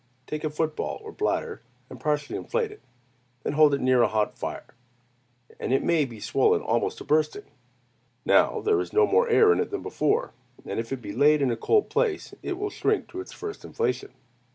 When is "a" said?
0.43-0.49, 4.01-4.07, 11.51-11.55